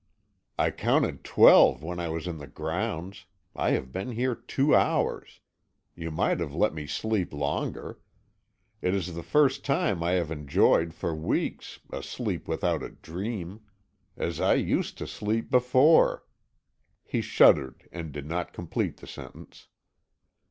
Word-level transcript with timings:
"I 0.57 0.71
counted 0.71 1.23
twelve 1.23 1.83
when 1.83 1.99
I 1.99 2.09
was 2.09 2.25
in 2.25 2.39
the 2.39 2.47
grounds; 2.47 3.25
I 3.55 3.73
have 3.73 3.91
been 3.91 4.13
here 4.13 4.33
two 4.33 4.73
hours. 4.75 5.41
You 5.93 6.09
might 6.09 6.39
have 6.39 6.55
let 6.55 6.73
me 6.73 6.87
sleep 6.87 7.31
longer. 7.31 7.99
It 8.81 8.95
is 8.95 9.13
the 9.13 9.21
first 9.21 9.69
I 9.69 9.93
have 10.13 10.31
enjoyed 10.31 10.95
for 10.95 11.13
weeks 11.13 11.81
a 11.91 12.01
sleep 12.01 12.47
without 12.47 12.81
a 12.81 12.89
dream. 12.89 13.61
As 14.17 14.39
I 14.41 14.55
used 14.55 14.97
to 14.97 15.05
sleep 15.05 15.51
before" 15.51 16.23
He 17.05 17.21
shuddered, 17.21 17.87
and 17.91 18.11
did 18.11 18.25
not 18.25 18.53
complete 18.53 18.97
the 18.97 19.05
sentence. 19.07 19.67